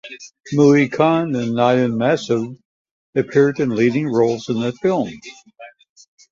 Moin 0.53 0.89
Khan 0.89 1.35
and 1.35 1.51
Nyla 1.55 1.91
Masood 1.93 2.57
appeared 3.15 3.59
in 3.59 3.69
leading 3.69 4.11
roles 4.11 4.49
in 4.49 4.59
the 4.59 4.71
film. 4.81 5.11